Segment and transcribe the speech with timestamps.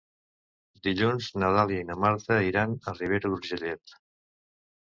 [0.87, 3.99] Dilluns na Dàlia i na Marta iran a Ribera d'Urgellet.